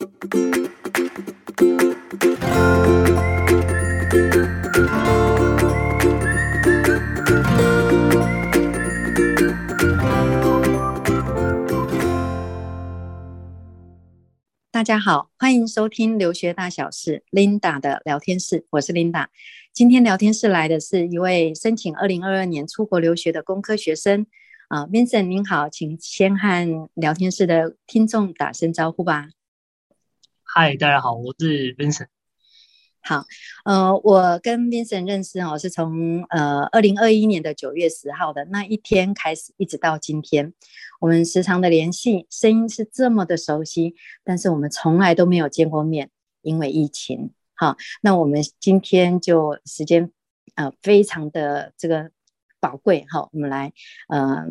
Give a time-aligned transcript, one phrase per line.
[0.00, 0.06] 大
[14.82, 19.26] 家好，欢迎收听留学大小事 Linda 的聊天室，我是 Linda。
[19.74, 24.26] 今天聊天室来的是一位申请二零二二年出国留学的工科学生
[24.68, 29.28] 啊，Vincent 您好，请先和聊天室的听众打声招呼吧。
[30.52, 32.08] 嗨，大家好，我是 Vincent。
[33.00, 33.24] 好，
[33.64, 40.52] 呃，我跟 Vincent 认识哦，是从呃二零二一年的九月十号的那一天开始，一直到今天，
[40.98, 46.10] 我们时常的联系，声音是这么的熟悉，但是我们从来都没有见过面，
[46.42, 47.30] 因为疫情。
[47.54, 50.10] 好，那我们今天就时间
[50.56, 52.10] 呃非常的这个
[52.58, 53.72] 宝贵，好，我们来
[54.08, 54.48] 呃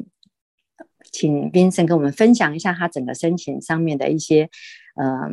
[1.11, 4.50] 请 Vincent 跟我们分享一下他整个申请上面的一些
[4.95, 5.09] 嗯。
[5.20, 5.30] 呃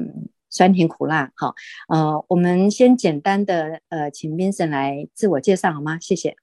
[0.49, 1.55] 酸甜苦辣，好，
[1.89, 5.99] 呃，我们先简单的呃，请 Vincent 来自我介绍好吗？
[5.99, 6.37] 谢谢。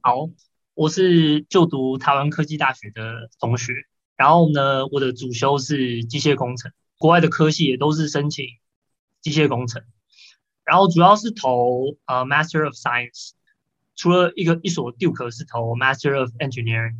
[0.00, 0.28] 好，
[0.74, 3.72] 我是就读台湾科技大学的同学，
[4.16, 8.46] 然后呢，我的主修是机械工程，国外的科系也都是申请
[9.22, 9.82] 机械工程，
[10.64, 13.30] 然后主要是投呃 Master of Science，
[13.94, 16.96] 除了一个一所 Duke 是投 Master of Engineering。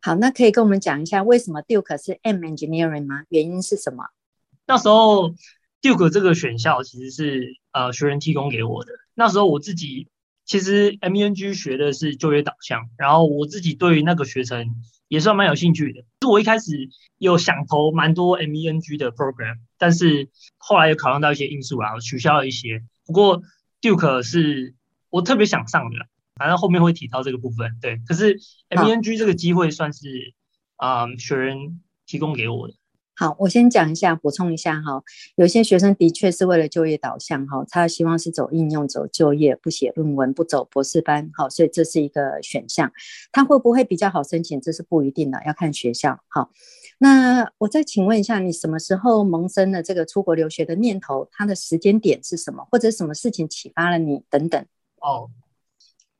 [0.00, 3.24] 好，那可以跟我们讲一下为什么 Duke 是 M Engineering 吗？
[3.28, 4.04] 原因是什么？
[4.68, 5.34] 那时候
[5.80, 8.92] ，Duke 这个选校其实是呃学人提供给我的。
[9.14, 10.08] 那时候我自己
[10.44, 14.76] 其实 MENG 学的是就业导向，然后我自己对于那个学程
[15.08, 16.04] 也算蛮有兴趣的。
[16.20, 22.82] 就我一开始有想投蛮多 MENG 的 program，但是后来又考量到一些因素啊，我取消了一些。
[23.06, 23.42] 不过
[23.80, 24.74] Duke 是
[25.08, 25.96] 我特别想上的，
[26.34, 27.78] 反正后面会提到这个部分。
[27.80, 28.38] 对，可是
[28.68, 30.34] MENG 这个机会算是
[30.76, 32.74] 啊、呃、学人提供给我的。
[33.20, 35.02] 好，我先讲一下，补充一下哈。
[35.34, 42.92] 有些学生的确是为了就业导向哈，他希望是走应用、走就业，不写论文、不走博士班，好，所以这是一个选项。
[43.32, 44.60] 他会不会比较好申请？
[44.60, 46.20] 这是不一定的，要看学校。
[46.28, 46.52] 好，
[46.98, 51.28] 那我再请问一下，你什么时候萌生了这个出国留学的念头？
[51.32, 52.64] 他的时间点是什么？
[52.70, 54.22] 或者什么事情启发了你？
[54.30, 54.64] 等等。
[55.00, 55.28] 哦，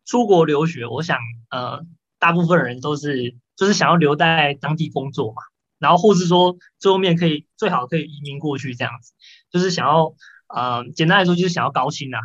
[0.04, 1.16] 出国留学，我想
[1.50, 1.86] 呃，
[2.18, 5.42] 大部分人都是就是想要留在当地工作嘛。
[5.78, 9.12] 然后，或是说最后面可以最好可以移民过去这样子，
[9.50, 10.12] 就是想要，
[10.48, 12.18] 呃，简单来说就是想要高薪啊。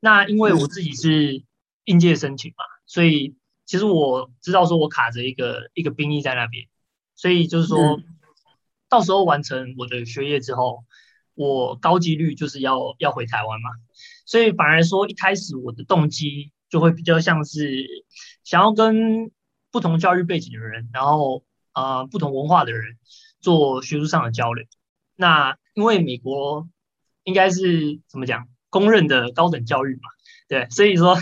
[0.00, 1.44] 那因为我自己是
[1.84, 6.66] 应届申请嘛，所以其实我知道说我卡着一个一个兵役在那边，
[7.14, 8.00] 所以就是说，
[8.88, 10.84] 到时候完成我的学业之后，
[11.34, 13.70] 我高几率就是要要回台湾嘛。
[14.24, 17.86] 所以反而说一开始我的动机就会比较像是
[18.44, 19.30] 想要跟
[19.70, 21.44] 不同教育背景的人，然后。
[21.74, 22.96] 啊、不同文化的人
[23.40, 24.64] 做学术上的交流。
[25.16, 26.66] 那因为美国
[27.24, 30.08] 应该是怎么讲，公认的高等教育嘛，
[30.48, 31.16] 对，所以说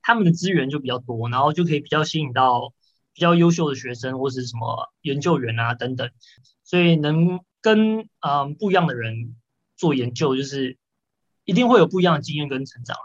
[0.00, 2.72] 他们的资源就比较多，然后就可以比较吸引到
[3.12, 6.10] 比较优秀的学生或是什么研究员啊等等，
[6.62, 9.36] 所以能跟嗯、不一样的人
[9.76, 10.78] 做研究，就是
[11.44, 12.96] 一定会有不一样的经验跟成长。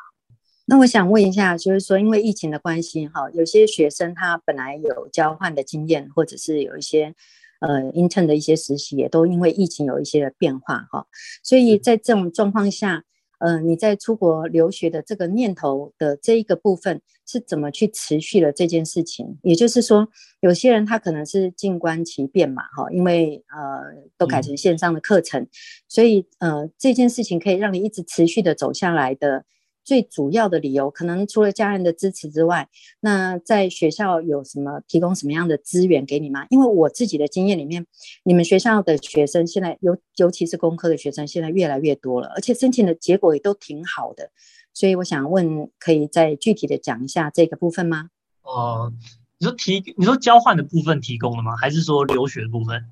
[0.70, 7.16] 那我想问一下，就是说，因为疫情的关系，哈，有些学生他本来有交换的经验，或者是有一些
[7.60, 11.08] 呃 intern 的一些实习，也都因为疫情有一些的变化，哈。
[11.42, 13.04] 所以在这种状况下，
[13.40, 19.40] 呃，你在出国留学的这个念头的这一个部分是怎么去持续了这件事情？
[19.42, 20.08] 也就是说，
[20.42, 25.50] 有些人他可能是静观其变嘛，哈，因为呃都改成线上的课程，嗯、
[25.88, 29.46] 所以呃这件事情可以让你一直持续的走下来的。
[29.90, 32.70] 最主要的理由，可能除了家人的支持之外，
[33.00, 36.46] 那在学校有什么提供什么样的资源给你吗？
[36.52, 37.88] 因为我自己的经验里面，
[38.24, 44.30] 你们学校的学生现在尤尤其是工科的学生，现在越来越多了，而且申请的结果也都挺好的，
[44.76, 48.10] 所以我想问，可以再具体的讲一下这个部分吗？
[48.44, 48.94] 哦、呃，
[49.40, 51.58] 你说提，你说交换的部分提供了吗？
[51.58, 52.86] 还是说留学的部分？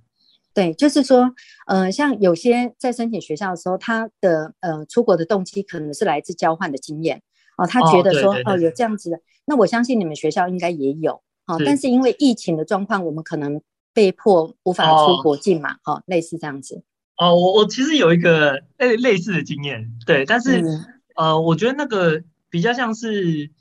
[0.57, 1.35] 对，就是说，
[1.67, 7.21] 呃，像有些在申请学校的时候，他的呃出国的动机可能是来自交换的经验。
[7.59, 11.21] 哦，他觉得说哦，有这样子的，那我相信你们学校应该也有。
[11.45, 11.87] 哦，但是。
[11.87, 13.61] 因为疫情的状况，我们可能
[13.93, 16.81] 被迫无法出国境嘛，哦，哦，类似这样子。
[17.17, 20.85] 哦，我我其实有一个类类似的经验，对，但是、嗯、
[21.17, 23.51] 呃，我觉得那个比较像是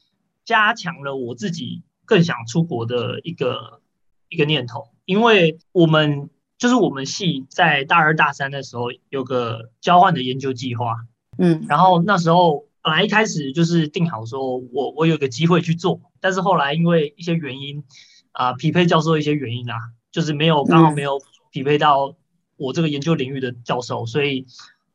[0.47, 3.83] 加强了我自己更想出国的一个
[4.31, 6.31] 一个念头，因为我们。
[6.59, 10.97] 就是我们系在大二大三的时候有个交换的研究计划，
[11.39, 17.85] 嗯，然后那时候本来一开始就是定好说我我有个机会去做，但是后来因为一些原因
[18.33, 19.77] 啊，匹配教授一些原因啊，
[20.11, 21.21] 就是没有刚好没有
[21.51, 22.17] 匹配到
[22.57, 24.47] 我这个研究领域的教授，所以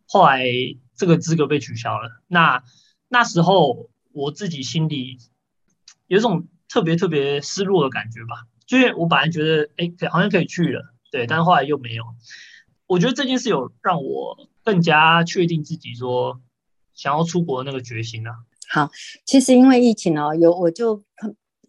[0.08, 0.44] 后来
[0.96, 2.10] 这个资格被取消了。
[2.28, 2.64] 那
[3.08, 5.18] 那时候我自己心里
[6.08, 12.04] 有一种特别特别失落的感觉吧，就是我本来觉得哎，可好像可以去了，对，但是后来又没有。
[12.88, 16.42] 我觉得这件事有让我更加确定自己说
[16.96, 18.32] 想要出国的那个决心啊。
[18.70, 18.90] 好，
[19.26, 21.04] 其实因为疫情哦，有我就。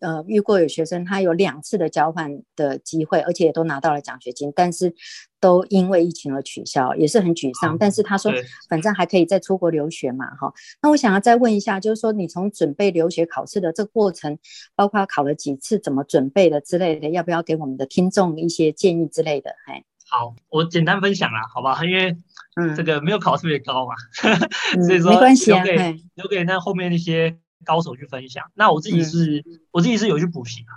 [0.02, 4.92] 呃，遇过有学生，他有两次的交换的机会，而且也都拿到了奖学金，但是
[5.38, 7.76] 都因为疫情而取消，也是很沮丧。
[7.76, 8.32] 嗯、但是他说，
[8.68, 10.52] 反正还可以再出国留学嘛，哈。
[10.82, 14.36] 那我想要再问一下，就是说你从准备留学考试的这个过程，
[14.74, 19.54] 包括考了几次，怎么准备的之类的，要不要给我们的听众一些建议之类的？
[19.66, 21.84] 嘿，好，我简单分享啦，好吧？
[21.84, 22.16] 因为
[22.56, 23.94] 嗯，这个没有考特别高嘛，
[24.76, 27.38] 嗯、所以说没关系啊，留给留给那后面那些。
[27.64, 30.72] 高手去分享，那我自己是，嗯、我自己是有去补习啊，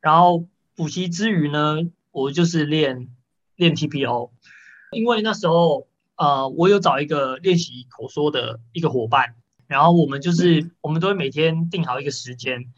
[0.00, 1.78] 然后补习之余呢，
[2.10, 3.08] 我就是练
[3.56, 4.30] 练 TPO，
[4.92, 9.34] 因为那时候呃，我有找一个练习口说的一个伙伴，
[9.66, 12.72] 然后我们就是、嗯、我们都会每天定好一个时间，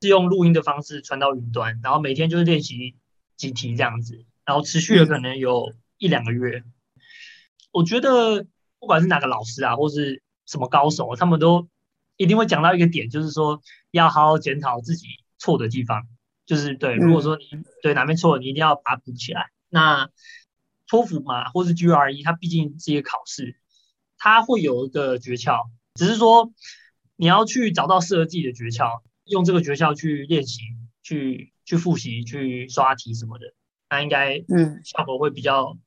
[0.00, 2.96] 是用录音的方式传到云端，然后每天就是练习
[3.36, 6.58] 几题这样子，然后持续了可能有一两个月。
[6.58, 6.72] 嗯、
[7.72, 8.46] 我觉得
[8.78, 11.68] 不管是哪个老师啊，或是什么高手，他们都。
[12.20, 13.62] 一定会讲到一个点，就是说
[13.92, 15.06] 要好好检讨自己
[15.38, 16.06] 错的地方，
[16.44, 16.94] 就是对。
[16.96, 17.44] 如果说你
[17.82, 19.46] 对哪边错了，你一定要把它补起来。
[19.70, 20.10] 那
[20.86, 23.56] 托福嘛，或是 GRE，它毕竟是一个考试，
[24.18, 25.62] 它会有一个诀窍，
[25.94, 26.52] 只是说
[27.16, 30.60] 你要去找到适合自己的诀窍，用这个诀窍去练习、
[31.02, 33.54] 去去复习、去刷题什么的，
[33.88, 35.80] 那应该嗯效果会比较、嗯、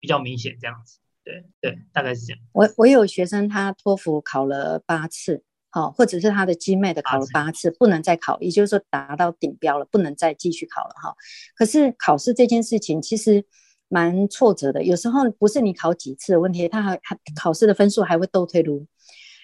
[0.00, 0.98] 比较明显这样子。
[1.24, 2.42] 对对，大概是这样。
[2.52, 5.44] 我我有学生他托福考了八次。
[5.74, 11.12] 好，或者是他的 GMAT 考了八次，不能再考，也就是说达到顶标了，不能再继续考了哈。
[11.56, 13.44] 可是考试这件事情其实
[13.88, 18.86] 蛮挫折的，有时候不是你考几次的问题，他还还考试的分数还会倒退路，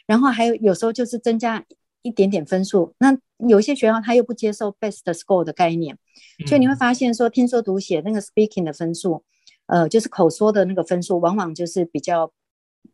[0.07, 1.65] 然后还有有时候就是增加
[2.03, 3.19] 一点点分数，那
[3.49, 5.99] 有一些学校他又不接受 best score 的概念，
[6.47, 9.25] 所以你会发现说，听说读写那个 speaking 的分数，
[9.67, 12.33] 呃，就是口说的那个分数，往往就是比较。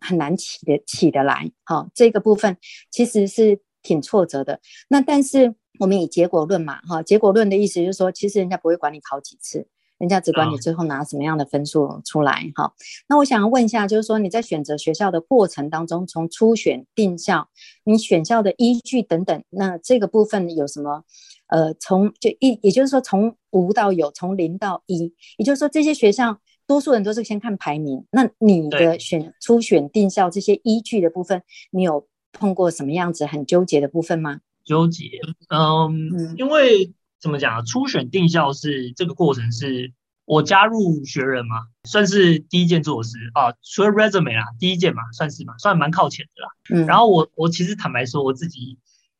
[0.00, 2.56] 很难起得起得来，好、哦，这个部分
[2.90, 4.60] 其实是挺挫折的。
[4.88, 9.66] 那但是我们以结果论嘛，哈、结果论的意思就是说，其实人家不会管你考几次，
[9.98, 12.72] 人家只管你最后拿什么样的分数出来，哈、
[13.08, 17.48] 那我想要问一下，就是说你在选择学校的过程当中，从初选定校，
[17.84, 21.04] 你选校的依据等等，那这个部分有什么？
[21.48, 26.38] 呃，从就一，也就是说从无到有，从零到一，也就是说这些学校。
[26.66, 34.40] 多数人都是先看排名，那你的选初选定校这些依据的部分，你有碰过什么样子很纠结的部分吗？
[34.64, 35.04] 纠结，
[35.48, 37.62] 嗯，嗯因为怎么讲啊？
[37.62, 39.92] 初选定校是这个过程，是
[40.24, 46.48] 我加入学人嘛，算是第一件做的事啊，除了 resume 啦，第一件嘛，算是嘛，算蛮靠前的啦。
[46.82, 48.76] 嗯，然后我我其实坦白说，我自己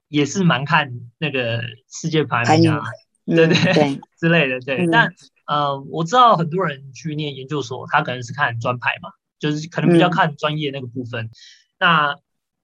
[0.09, 2.83] 也是蛮看那个世界排名啊，
[3.25, 5.15] 名对对 之类的，对，嗯、但。
[5.47, 11.27] 呃，我知道很多人去念研究所，他可能是看专排嘛，就是可能比较看专业那个部分。
[11.27, 11.31] 嗯、
[11.79, 12.17] 那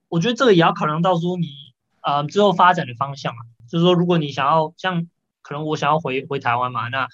[0.09, 1.47] 我觉得这个也要考量到说你
[2.03, 5.09] 呃之后发展的方向嘛，就是说如果你想要像
[5.43, 7.09] 可能我想要回回台湾嘛，那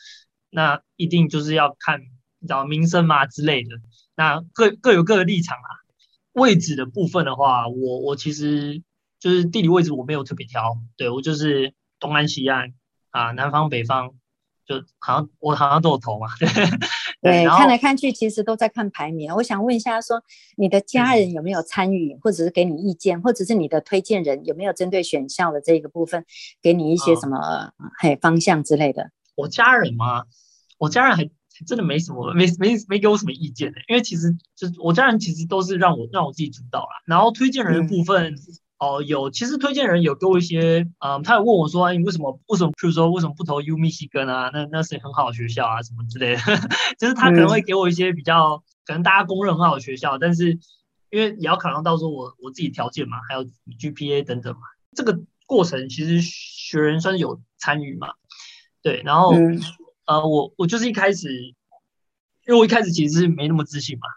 [0.50, 2.00] 那一定就是要看
[2.38, 3.70] 你知道名声嘛之类的。
[4.16, 5.70] 那各各有各的立场啊。
[6.34, 8.80] 位置的部分的话，我我其实
[9.18, 12.74] 就是地理位置我没有特别挑，对，我就是东岸西岸
[13.10, 14.14] 啊，南方北方。
[14.68, 16.26] 就好像我好像都有投嘛，
[17.22, 19.34] 对，看来看去其实都在看排名。
[19.34, 20.22] 我想问一下，说
[20.58, 26.22] 你的家人有没有参与，嗯、或者是给你意见，或者是你的推荐人有没有针对选校的这个部分
[26.60, 29.10] 给你一些什么嘿、嗯、方向之类的？
[29.36, 30.24] 我家人嘛，
[30.76, 31.30] 我家人还
[31.66, 37.02] 真的没什么，没没没给我什么意见的，因为其实就是我家人其实都是让我让我自己主导啦。
[37.06, 38.34] 然后推荐人的部分。
[38.34, 38.38] 嗯
[38.78, 44.50] 哦，有，其实推荐人有给我一些，嗯，他有问我说，你为什么，为什么，譬如说，为什么不投 U 密西根啊？
[44.52, 46.42] 那那是很好的学校啊，什么之类的。
[46.96, 50.58] 就是他可能会给我一些比较，可能大家公认很好的学校，但是
[51.10, 53.44] 因为也要考量到说我我自己条件嘛，还有
[53.78, 54.60] GPA 等等嘛，
[54.94, 58.08] 这个过程其实学人算是有参与嘛，
[58.80, 59.32] 对，然后，
[60.06, 61.54] 呃，我我就是一开始。
[62.48, 64.08] 因为我一开始其实是没那么自信嘛，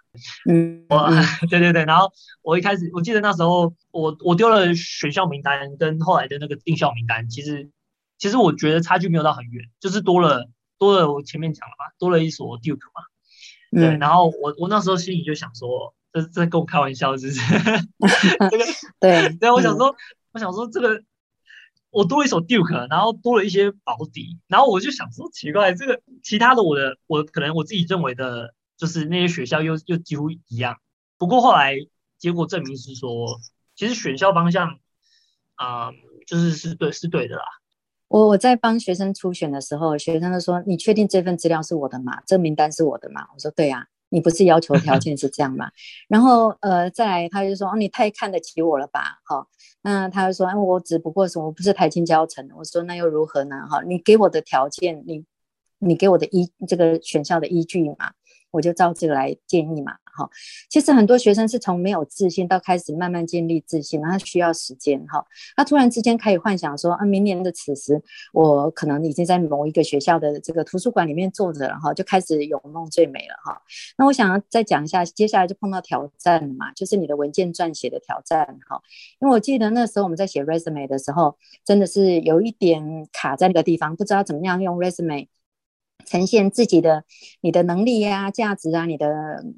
[0.50, 1.10] 嗯，我
[1.52, 2.10] 对对对，然后
[2.42, 7.70] 我一开始我记得那时候我我丢了选校名单跟后来的那个定校名单，其实
[8.18, 13.04] 其实我觉得差距没有到很远，就是多了多了我前面讲了嘛，多了一所 Duke 嘛，
[13.72, 17.42] 对，嗯、然后我我那时候心里就想说，这这跟我开玩笑是不是？
[18.50, 18.64] 这个
[19.02, 19.96] 对对，我想说、嗯、
[20.32, 21.04] 我想说这个。
[21.92, 30.78] 我多了一首 Duke，然后多了一些保底，然后我就想说奇怪，这个其他的我的我可能我自己认为的就是那些学校又又几乎一样。
[31.18, 31.76] 不过后来
[32.18, 33.40] 结果证明是说，
[33.76, 34.80] 其实选校方向
[35.56, 35.92] 啊、
[36.26, 37.44] 就是是对是对的啦。
[38.08, 42.22] 我我在帮学生初选的时候，学生就说：“你确定这份资料是我的吗？
[42.26, 45.72] 这名单是我的吗？”我说：“对呀、啊，你不是要求条件 是这样吗？”
[46.08, 49.48] 然后呃，再来他就说：“哦，你太看得起我了吧？”好，
[49.82, 53.56] 那他就说：“哎，我只不过是我不是台清交成的。”我说：“那又如何呢？
[53.70, 55.24] 哈，你给我的条件，你
[55.80, 58.12] 你给我的依这个选校的依据嘛，
[58.52, 60.30] 我就照这个来建议嘛。”哈，
[60.70, 65.26] 其实很多学生是从没有自信到开始慢慢建立自信，然后需要时间哈。
[65.56, 68.04] 他突然之间可以幻想说啊，明年的此时，
[68.34, 73.62] 我可能已经在某一个学校的这个图书馆里面坐着了哈，就开始有梦最美了哈。
[73.98, 78.82] 那我想要再讲一下，接下来就碰到挑战了嘛，就是你的文件撰写的挑战哈。
[79.22, 85.30] 因为我记得那时候我们在写 resume 的时候，真的是有一点卡在那个地方，不知道怎么样用 resume。
[86.06, 87.04] 呈现自己的
[87.42, 89.08] 你的能力呀、啊、价值啊、你的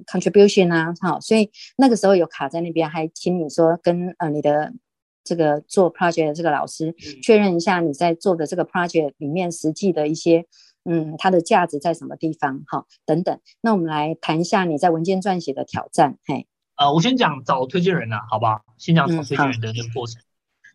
[0.06, 4.74] contribution 啊，好，所以那个时候有卡在那边，还请你说跟呃你的
[5.24, 10.46] 这个做 project 的这个老师确认一下你在做的这个 project 里面实际的一些
[10.86, 13.40] 嗯它的价值在什么地方，好，等等。
[13.62, 18.62] 那我们来谈一下你在文件撰写的挑战，嘿，呃，我先讲找推荐人啊，好不好？
[18.78, 20.22] 先讲找推荐人的这个过程，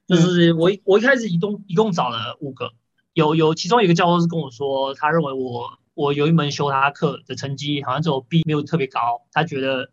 [0.08, 2.72] 嗯、就是我我一开始一共一共找了五个。
[3.18, 9.26] 有有，其中一个教授是跟我说，他认为我我有一门修他课的成绩好像只有 B，没有特别高。
[9.32, 9.90] 他觉得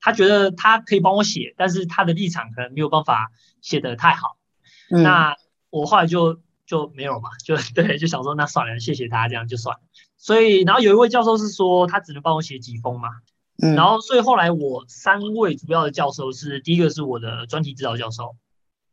[0.00, 4.36] 他觉得他可以帮我写，但是他的立场可能没有办法写得太好。
[4.90, 5.36] 嗯、那
[5.70, 9.80] 我后来就就没有嘛，就 对，就想说那算了，谢谢他这样就算了。
[10.16, 13.08] 所以然后有一位教授是说他只能帮我写几封嘛。
[13.60, 18.36] 嗯、然后所以后来我三位主要的教授是第一个是我的专题指导教授，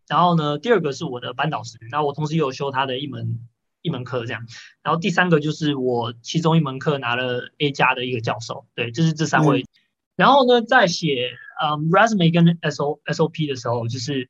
[0.08, 3.48] 然后呢第二个是我的班导师，那我同时也有修他的一门。
[3.86, 4.46] 一门课这样，
[4.82, 9.62] 然后第三个就是我其中一门课拿了 A 加的一个教授，对，就是这三位。
[9.62, 9.68] 嗯、
[10.16, 14.30] 然后呢，在写嗯 resume 跟 S O S O P 的时候，就是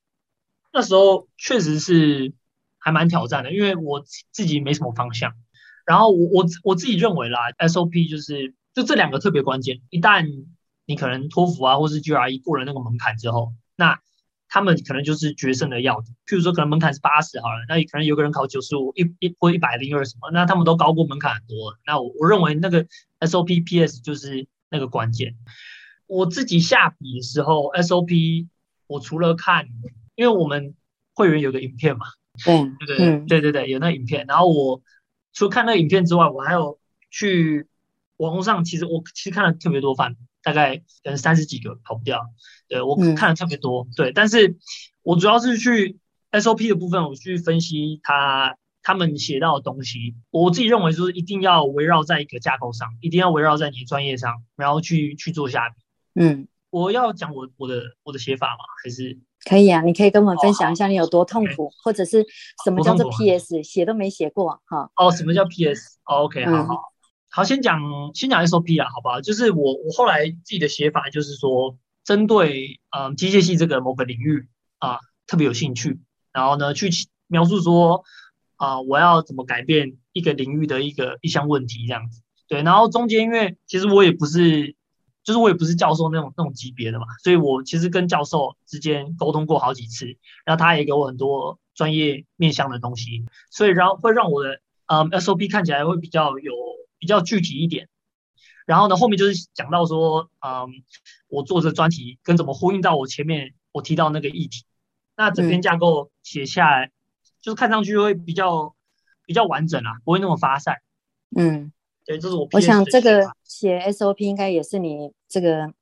[0.73, 2.33] 那时候确实是
[2.77, 5.33] 还蛮挑战的，因为我自己没什么方向。
[5.85, 10.27] 然后我我我自己认为啦，S O P 就是就这两个特别关键，一旦
[10.85, 14.01] 你可能托福啊或是 G R E 过了那个门槛之后，那
[14.55, 21.75] 他们可能就是决胜的要点，譬如说可能门槛是八十好了，那可能有个人考九十五、一一或一百零二什么，那他们都高过门槛很多。
[21.85, 22.87] 那我我认为那个
[23.19, 25.35] SOP PS 就是那个关键。
[26.07, 28.47] 我自己下笔的时候，SOP
[28.87, 29.67] 我除了看，
[30.15, 30.73] 因为我们
[31.13, 32.05] 会员有个影片嘛，
[32.79, 34.25] 对对对对对对，有那个影片。
[34.25, 34.81] 然后我
[35.33, 36.79] 除了看那个影片之外，我还有
[37.11, 37.67] 去
[38.15, 40.15] 网络上，其实我其实看了特别多范。
[40.45, 42.21] 大概可能三十几个跑不掉，
[42.67, 44.57] 对，我看的特别多，嗯、对，但是
[45.01, 45.97] 我主要是去
[46.31, 55.75] SOP 的部分，我去分析他他们写到的东西，我自己认为就是一定要围绕在一个架构上，一定要围绕在你的专业上，然后去去做下笔。
[56.13, 58.63] 嗯，我要讲我我的我的写法吗？
[58.83, 59.17] 还是
[59.49, 59.81] 可以啊？
[59.81, 62.23] 你可以跟我们分享一下你有多痛苦，哦、或者是
[62.63, 64.91] 什么叫做 PS，写都没写过哈？
[64.95, 66.94] 哦，什么叫 PS？OK，、哦、好好。
[67.35, 67.81] 好，先讲
[68.13, 69.19] 先讲 SOP 啊，好不好？
[69.19, 75.99] 就是我我后来自己的写法，就是说针对嗯机械系这个某个领域啊特别有兴趣，
[76.31, 76.89] 然后呢去
[77.27, 78.05] 描述说
[78.55, 82.21] 啊我要怎么改变一个领域的一个一项问题这样子。
[82.47, 84.73] 对，然后中间因为其实我也不是，
[85.25, 90.05] 就是我也不是教授那种那种级别的嘛，所以我其实跟教授之间沟通过好几次，
[90.45, 96.53] 然后他也给我很多专业面向的东西，所以然后会让我的嗯 SOP 看起来会比较有。
[96.97, 97.87] 比较具体一点，
[98.65, 100.69] 然后呢，后面就是讲到说，嗯，
[101.27, 104.65] 我做这专题跟怎么呼应到我前面我提到那个议题，
[105.15, 106.91] 那整篇架构写下来，嗯、
[107.41, 108.75] 就是看上去会比较
[109.25, 110.75] 比较完整啊，不会那么发散。
[111.35, 111.71] 嗯，
[112.05, 112.47] 对，这是我。
[112.53, 115.73] 我想这个写 SOP 应该也是你这个，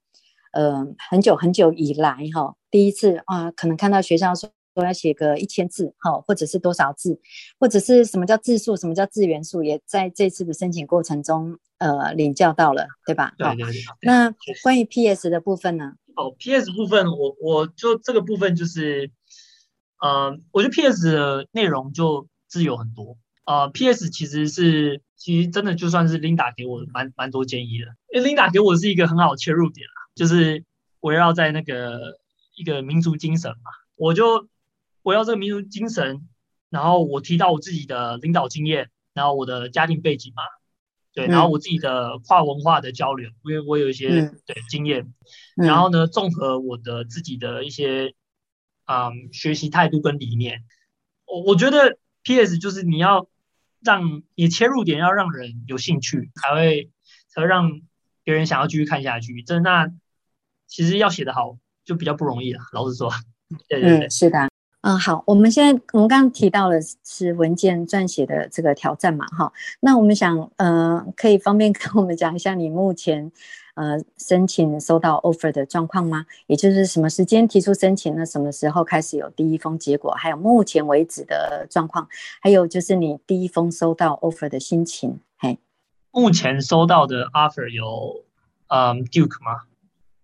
[0.51, 4.49] 嗯、呃，很久很久以来哈，第一次啊，可能看到学校说。
[4.73, 7.19] 都要写个一千字，好，或者是多少字，
[7.59, 13.33] 或者是什么叫字数，什么叫字元素，也在这次的申请过程中，呃，领教到了，对吧？
[13.37, 13.81] 对对对。
[14.01, 15.93] 那关于 PS 的部分呢？
[16.15, 19.11] 哦，PS 部分，我我就这个部分就是，
[19.99, 23.17] 呃，我觉得 PS 的内容就自由很多。
[23.45, 30.63] 呃，PS 其实是，其实真的就算是 Linda 给我蛮蛮多建议的，因为 Linda 给我是一个很好的切入点啦，就是
[30.99, 32.19] 围绕在那个
[32.55, 34.47] 一个民族精神嘛，我就。
[35.03, 36.27] 我要这个民族精神，
[36.69, 40.43] 然后我提到我自己的领导经验，然后我的家庭背景嘛，
[41.13, 45.13] 对，然后我自己的跨文化的交流，因为我有一些、嗯、对经验，
[45.55, 48.15] 然后呢，综合我的自己的一些
[48.85, 50.63] 嗯学习态度跟理念，
[51.25, 53.27] 我我觉得 PS 就是你要
[53.83, 56.91] 让你切入点要让人有兴趣，才会
[57.27, 57.81] 才会让
[58.23, 59.43] 别人想要继续看下去。
[59.43, 59.89] 这那
[60.65, 63.11] 其实要写得好就比较不容易了，老实说。
[63.67, 64.49] 对对对，嗯，是的。
[64.83, 66.75] 嗯，好，我们现在我们刚刚提到了
[67.05, 69.49] 是文件撰写的这个挑战嘛，哈，
[69.79, 73.31] 那我们想，呃，可以方便 跟我们讲一下你目前
[73.75, 76.25] 呃申请收到 offer 的状况吗？
[76.47, 78.25] 也就是什么时间提出申请呢？
[78.25, 80.11] 什么时候开始有第一封结果？
[80.11, 82.05] 还有目前为止的状况？
[82.41, 85.17] 还有就是你第一封收到 offer 的心情？
[85.37, 85.57] 嘿，
[86.11, 88.25] 目前收到的 offer 有，
[88.67, 89.61] 嗯，Duke 嘛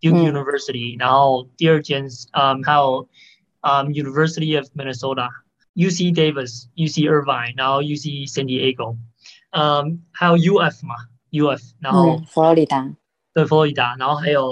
[0.02, 3.08] ，Duke University，、嗯、然后第二间，嗯，还有。
[3.62, 8.98] 嗯、um,，University of Minnesota，UC Davis，UC Irvine，然后 UC San Diego，
[9.52, 10.96] 嗯、um,，还有 UF 嘛
[11.32, 12.90] ，UF，然后、嗯、佛罗里达，
[13.34, 14.50] 对，佛罗里达，然后还有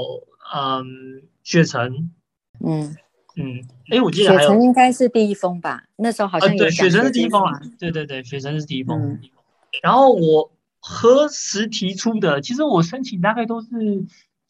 [0.54, 2.12] 嗯，雪城，
[2.60, 2.98] 嗯
[3.38, 5.86] 嗯，哎，我记得还有雪城应该是第一封吧？
[5.96, 9.22] 那时候好像对，雪城是第一封啊，对对对，雪城是第一封，嗯、
[9.82, 12.42] 然后我何时提出的？
[12.42, 13.68] 其实我申请大概都是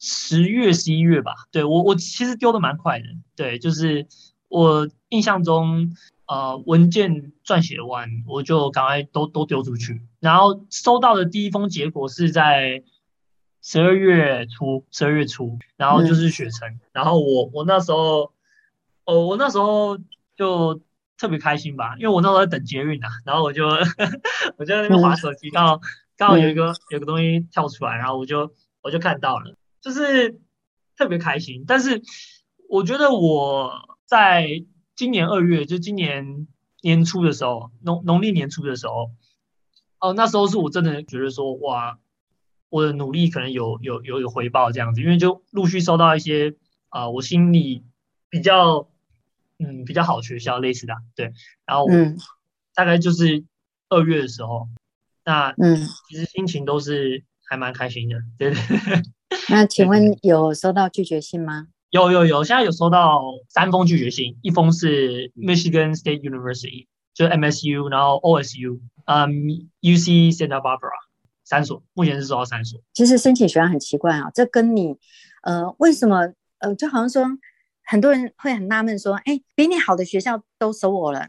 [0.00, 1.32] 十月、十一月吧。
[1.52, 4.06] 对我，我其实丢的蛮快的，对，就是。
[4.48, 5.94] 我印象中，
[6.26, 10.00] 呃，文件撰写完，我就赶快都都丢出去。
[10.20, 12.82] 然后收到的第一封结果是在
[13.62, 16.66] 十二月初，十二月初，然后就是雪城。
[16.68, 18.32] 嗯、然后我我那时候，
[19.04, 19.98] 哦，我那时候
[20.34, 20.80] 就
[21.18, 23.08] 特别开心吧，因为我那时候在等捷运啊。
[23.26, 23.66] 然后我就
[24.56, 25.80] 我就在那边划手机，刚好
[26.16, 28.50] 刚好有一个有个东西跳出来，然后我就
[28.80, 30.40] 我就看到了，就是
[30.96, 31.64] 特别开心。
[31.66, 32.00] 但是
[32.70, 33.97] 我觉得我。
[34.08, 34.64] 在
[34.96, 36.48] 今年二月，就今年
[36.80, 39.10] 年初的时候，农农历年初的时候，
[40.00, 41.98] 哦，那时候是我真的觉得说，哇，
[42.70, 46.56] 我的努力可能有有有有回报这样子，因为就陆续收到一些
[46.88, 47.84] 啊、呃，我心里
[48.30, 48.88] 比较
[49.58, 51.34] 嗯比较好学校类似的，对，
[51.66, 52.16] 然后嗯，
[52.74, 53.44] 大概就是
[53.90, 54.68] 二月的时候，
[55.22, 55.76] 那嗯，
[56.08, 58.58] 其实心情都是还蛮开心的，对对。
[59.50, 61.68] 那请问有收到拒绝信吗？
[61.90, 69.30] 有有有，现在有收到三封拒绝信，一封是 Michigan State University，就是 MSU，然后 OSU，嗯
[69.80, 70.92] ，UC Santa Barbara，
[71.44, 72.78] 三所，目前是收到三所。
[72.92, 74.96] 其实申请学校很奇怪啊，这跟你，
[75.42, 77.24] 呃，为什么，呃，就好像说，
[77.82, 81.28] 很多人会很纳闷说，哎，比你好的学校都收我了，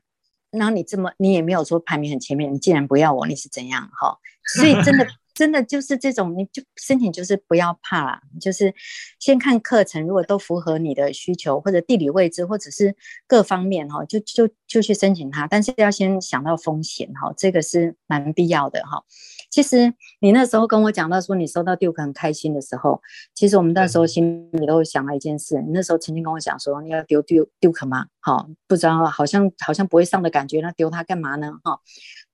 [0.51, 3.89] 然后你这么，你也没有说排名很前面，你竟然不要我，你是怎样？
[3.93, 4.17] 哈，
[4.55, 5.07] 所以真的。
[5.39, 8.75] 真的就是这种，你就申请就是不要怕啦，就是
[9.21, 12.93] 先看课程，如果都符合你的需求，或者地理位置，或者是
[13.25, 15.47] 各方面哈，就就就去申请它。
[15.47, 19.02] 但是要先想到风险哈，这个是蛮必要的哈。
[19.49, 23.02] 其实你那时候跟我讲到说你收到 Duke 很开心的时候，
[23.34, 25.62] 其实我们那时候心里都想了一件事。
[25.62, 28.08] 你那时候曾经跟我讲说你要丢 Duke Duke 吗？
[28.19, 31.54] 好，不知道好像好像不会上的感觉，那丢它干嘛呢？
[31.63, 31.80] 哈。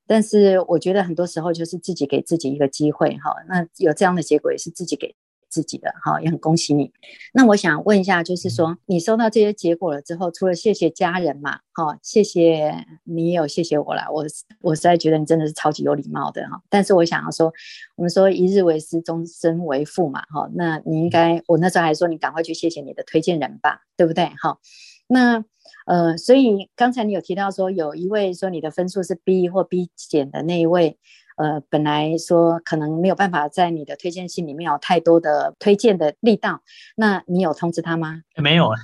[0.08, 5.16] 但是我觉得很多时候就是自己给自己一个机会哈，那有这样的结果也是自己给
[5.50, 6.92] 自己的哈，也很恭喜你。
[7.34, 14.26] 那我想问一下，就是说你收到这些结果了之后，除了谢谢家人嘛，哈，谢谢你也有谢谢我啦，我
[14.62, 16.62] 我实在觉得你真的是超级有礼貌的哈。
[16.70, 17.52] 但是我想要说，
[17.96, 24.26] 我们说一日为师，终身为父嘛，哈，那你应该，我那时候还说你赶快去谢谢你的推荐人吧，对不对？
[24.42, 24.60] 哈，
[25.08, 25.46] 那。
[25.86, 30.98] 呃，所以刚才你有提到说，有一位说你的分数是 B 或 B 减的那一位，
[31.38, 36.62] 呃，本来说可能没有办法在你的推荐信里面有太多的推荐的力道，
[36.96, 38.22] 那你有通知他吗？
[38.36, 38.80] 没有啊。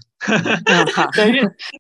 [0.66, 1.32] 嗯，好，对，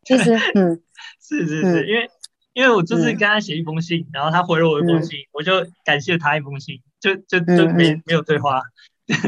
[0.04, 0.82] 其实，嗯，
[1.22, 2.10] 是是是，嗯、因为
[2.54, 8.62] 因为我就是跟他写一封信，嗯、然后他回了我一封信，嗯、我就感谢他一封信，就就就没、嗯、没有对话。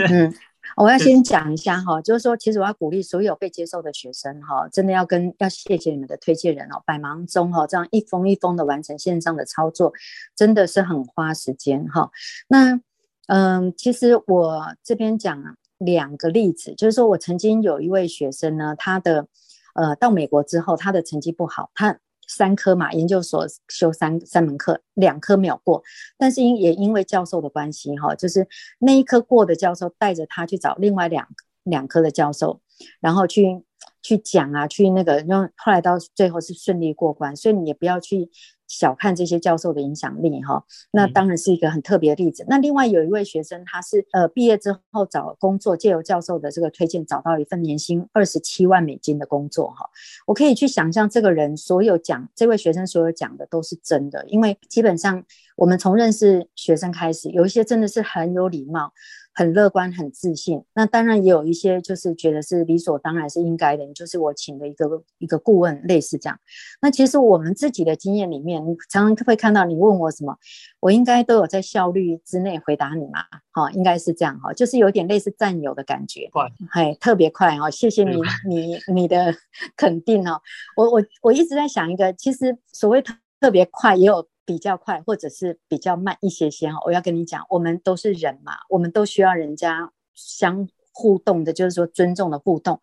[0.10, 0.34] 嗯。
[0.76, 6.82] 我要先讲一下哈，就是说，其实我要鼓励所有被接受的学生哈，真的要跟要谢谢你们的推荐人哦。
[6.86, 9.94] 百忙中哈，这样一封一封的完成线上的操作，
[10.36, 12.10] 真的是很花时间哈。
[12.48, 12.80] 那
[13.28, 19.28] 嗯，其实我这边讲两个例子，就是说我曾经有一位学生呢，他的
[19.76, 22.00] 呃到美国之后，他的成绩不好，他。
[22.28, 25.84] 三科嘛，研究所修三三门课，两科没有过，
[26.18, 28.48] 但是因也因为教授的关系哈，就是
[28.80, 31.28] 那一科过的教授带着他去找另外两
[31.64, 32.62] 两科的教授，
[33.00, 33.64] 然后去
[34.02, 38.30] 去讲啊，去那个，然后后来到最后是顺利过关，所以你也不要去。
[38.74, 42.42] 小看这些教授的影响力哈，那当然是一个很特别的例子。
[42.44, 49.88] 嗯、那另外有一位学生，他是呃毕业之后找工作，借由教授的这个推荐，找到一份年薪二十七万美金的工作哈。
[50.26, 55.24] 我可以去想象，这个人所有讲，这位学生所有讲的都是真的，因为基本上
[55.56, 58.92] 我们从认识学生开始，有一些真的是很有礼貌，
[59.34, 60.64] 很乐观、很自信。
[60.74, 66.40] 那当然也有一些就是觉得是理所当然、是应该的，就是我请的一个一个顾问，类似这样。
[66.82, 70.38] 那其实我们自己的经验里面，你常常会看到你问我什么，
[70.80, 73.22] 我应该都有在效率之内回答你嘛。
[73.54, 77.70] 哦，应该是这样哈，就是有点类似占有的感觉，快，嘿，特别快哦。
[77.70, 78.18] 谢谢你，
[78.48, 79.34] 你你的
[79.76, 80.42] 肯定哦。
[80.76, 84.28] 我我我一直在想一个，其实所谓特特别快，也有。
[84.46, 86.78] 比较快，或者是比较慢一些些哈。
[86.86, 92.80] 我要跟你讲，我们都是人嘛，我们都需要人家相互动的，就是说尊重的互动。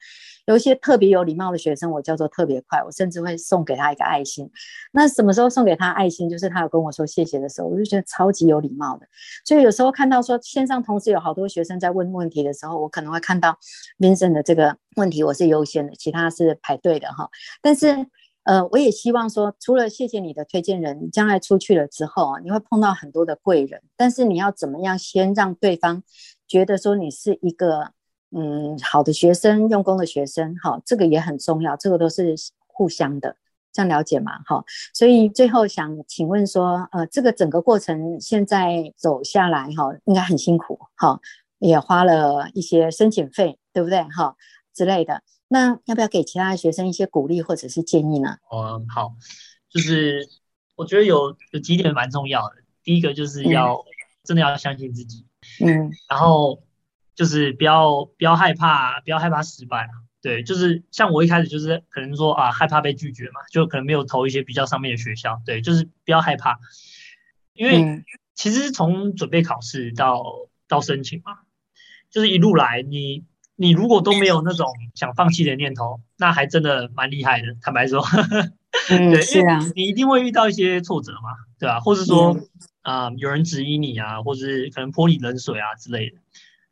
[0.47, 4.51] 有一些特别有礼貌的学生，我叫做特别快，我甚至会送给他一个爱心。
[4.91, 6.29] 那什么时候送给他爱心？
[6.29, 9.07] 就是他有跟我说谢谢的时候，我就觉得超级有礼貌的。
[9.45, 13.57] 所以有时候看到说线上同时有好多学生在问问题的时候，我可能会看到
[13.99, 17.29] Vincent 的这个问题我是优先的，其他是排队的哈。
[17.63, 18.07] 但是。
[18.45, 23.83] 呃，我也希望说，除了谢谢你的推荐人，将来出去了之后啊，你会碰到很多的贵人。
[23.97, 26.03] 但是你要怎么样先让对方
[26.49, 27.93] 觉得说你是一个
[28.33, 30.57] 嗯好的学生、用功的学生？
[30.63, 32.35] 好，这个也很重要，这个都是
[32.67, 33.37] 互相的，
[33.73, 34.33] 这样了解吗？
[34.47, 41.21] 好，所以最后想请问说，呃，这个整个过程现在走下来哈，应该很辛苦哈，
[41.59, 44.03] 也花了一些申请费，对不对？
[44.05, 44.35] 哈
[44.75, 45.23] 之类的。
[45.53, 48.37] 那要不要给其他的学生一些鼓励或者是建议呢？
[48.53, 49.17] 嗯，好，
[49.69, 50.25] 就是
[50.77, 52.55] 我觉得有有几点蛮重要的。
[52.85, 53.85] 第一个就是要、嗯、
[54.23, 55.27] 真的要相信自己，
[55.61, 56.63] 嗯，然后
[57.17, 59.89] 就是不要不要害怕，不要害怕失败。
[60.23, 65.43] 对，就是像我一开始就是可能说啊，害怕被拒绝嘛，就可能没有投一些比较上面的学校。
[65.45, 66.61] 对，就是不要害怕，
[67.55, 68.05] 因为
[68.37, 70.23] 其实从准备考试到
[70.69, 71.39] 到申请嘛，
[72.09, 73.25] 就是一路来你。
[73.61, 77.49] 你如果都没有那种想放弃的念头，那还真的蛮厉害的。
[77.61, 78.03] 坦白说，
[78.89, 81.79] 嗯， 对，是啊，你一定会遇到一些挫折嘛，对吧？
[81.79, 82.35] 或是说，
[82.81, 86.17] 啊、嗯呃，有人质疑你啊，或是可能泼你冷水啊之类的，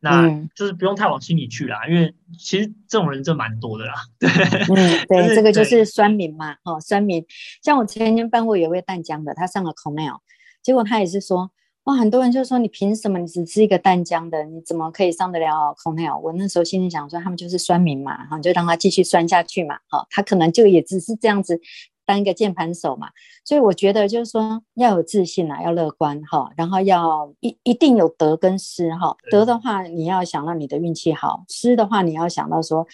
[0.00, 3.92] 那就是不用太往心里去啦，因为其实这种人真蛮多的啦。
[4.18, 7.22] 对，嗯，对，就是、这个就是酸民嘛，哦，酸民。
[7.62, 10.20] 像我前天办过有一位淡江的，他上了 Cornell，
[10.62, 11.50] 结果他也是说。
[11.88, 13.18] 哇，很多人就说，你凭什么？
[13.18, 16.20] 你只是一个淡江的，你怎么可以上得了 Cornell？
[16.20, 21.58] 我那时候心里想说，他们就是酸民嘛，哈，就让他继续酸下去嘛，哈，他可能就也只是这样子
[22.04, 23.08] 当一个键盘手嘛。
[23.42, 29.16] 所以我觉得就是说要有自信啊，要乐观哈，然后要一一定有得跟失哈。
[29.30, 32.86] 得的话，你要想到你的运气好；失的话，你要想到说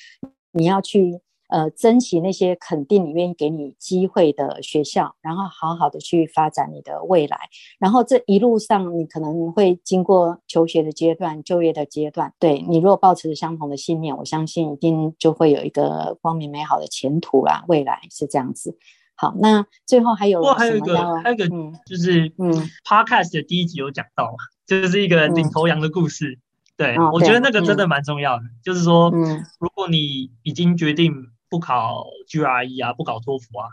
[0.53, 1.21] 你要去。
[1.55, 7.39] 呃，珍惜那些肯定你愿意给你机会的学校，然后好好的去发展你的未来。
[7.79, 12.35] 然后这一路上，你可能会经过求学的阶段、就业的阶段。
[12.41, 17.63] 对，你如果抱持着相同的信念，我相信一定就会有一个光明美好的前途啦。
[17.69, 18.77] 未来是这样子。
[19.15, 20.55] 好，那最后还有什么？
[20.59, 21.49] 还有一个，还有一个，
[21.87, 22.51] 就是嗯
[22.85, 26.33] ，Podcast 的第一集有讲到嘛，就是一个领头羊的故事。
[26.33, 26.41] 嗯、
[26.79, 31.15] 对、哦、我觉得那个真的蛮重要的，嗯、就是说，嗯，如果你已经决定。
[31.55, 33.69] 不考 GRE 啊，不考托福啊，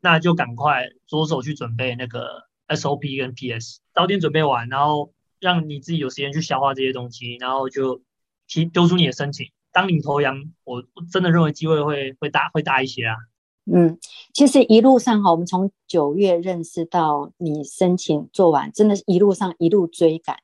[0.00, 8.00] 那就赶快着手去准备那个 SOP 跟 PS，早点准备完，然后让你自己有时间去消化这些东西，然后就
[8.46, 13.16] 提丢出你的申请，当领头羊，我真的认为机会会会大会大一些啊。
[13.64, 13.98] 嗯，
[14.32, 20.36] 其实一路上哈，我们从九月认识到你申请做完，真的是一路上一路追赶，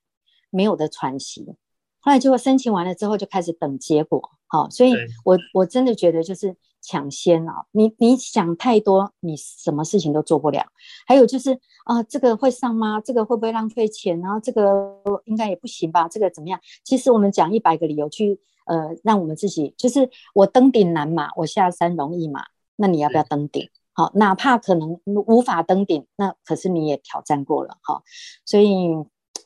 [0.51, 1.47] 没有的喘息。
[2.01, 4.33] 后来结果申请完了之后，就开始等结果。
[4.49, 4.93] 好，所以
[5.25, 6.57] 我我真的觉得就是。
[6.83, 7.65] 抢先啊！
[7.71, 10.67] 你你想太多，你什么事情都做不了。
[11.07, 11.53] 还有就是
[11.85, 13.01] 啊，这个会上吗？
[13.01, 14.21] 这个会不会浪费钱？
[14.21, 16.09] 然后这个应该也不行吧？
[16.09, 16.61] 这个怎么样？
[16.83, 22.45] 其实我们讲一百个理由去呃，让我们自己就是我登顶难嘛，我下山容易嘛。
[22.77, 23.71] 那你要不要登顶？
[23.93, 28.03] 好，哪怕可能无法登顶，那可是你也挑战过了哈。
[28.45, 28.91] 所以。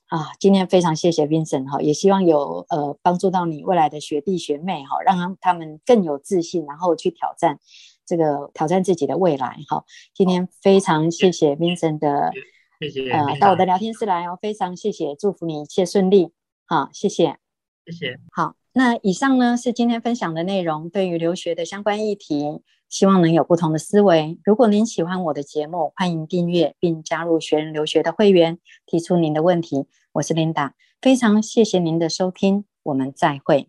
[0.09, 7.59] 啊，今天非常谢谢 Vincent 哈，也希望有呃帮助到你未来的学弟学妹哈，让他们更有自信，然后去挑战
[8.07, 9.85] 这个挑战自己的未来哈。
[10.15, 12.31] 今天非常谢谢 Vincent 的，
[12.79, 16.31] 谢谢呃到我的聊天室来哦，非常谢谢，祝福你一切顺利，
[16.67, 17.39] 好，谢谢，
[17.87, 22.63] 谢谢，好，那以上呢是今天分享的内容，对于留学的相关议题。
[22.89, 24.39] 希望能有不同的思维。
[24.45, 29.87] 如果您喜欢我的节目，欢迎订阅并加入学人留学的会员，提出您的问题。
[30.13, 30.71] 我是 Linda，
[31.01, 33.69] 非常谢谢您的收听，我们再会。